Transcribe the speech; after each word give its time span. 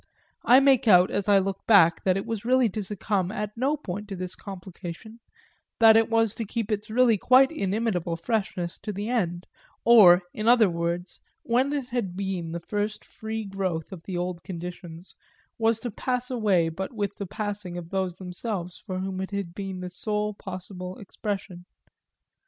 I 0.43 0.59
make 0.61 0.87
out 0.87 1.11
as 1.11 1.29
I 1.29 1.37
look 1.37 1.63
back 1.67 2.03
that 2.05 2.17
it 2.17 2.25
was 2.25 2.43
really 2.43 2.69
to 2.69 2.81
succumb 2.81 3.31
at 3.31 3.55
no 3.55 3.77
point 3.77 4.07
to 4.07 4.15
this 4.15 4.33
complication, 4.33 5.19
that 5.79 5.95
it 5.95 6.09
was 6.09 6.33
to 6.33 6.43
keep 6.43 6.71
its 6.71 6.89
really 6.89 7.19
quite 7.19 7.51
inimitable 7.51 8.15
freshness 8.15 8.79
to 8.79 8.91
the 8.91 9.09
end, 9.09 9.45
or, 9.85 10.23
in 10.33 10.47
other 10.47 10.71
words, 10.71 11.19
when 11.43 11.71
it 11.71 11.89
had 11.89 12.15
been 12.17 12.51
the 12.51 12.59
first 12.59 13.05
free 13.05 13.45
growth 13.45 13.91
of 13.91 14.01
the 14.01 14.17
old 14.17 14.41
conditions, 14.41 15.13
was 15.59 15.79
to 15.81 15.91
pass 15.91 16.31
away 16.31 16.69
but 16.69 16.91
with 16.91 17.17
the 17.17 17.27
passing 17.27 17.77
of 17.77 17.91
those 17.91 18.17
themselves 18.17 18.79
for 18.79 18.97
whom 18.97 19.21
it 19.21 19.29
had 19.29 19.53
been 19.53 19.81
the 19.81 19.89
sole 19.91 20.33
possible 20.33 20.97
expression. 20.97 21.63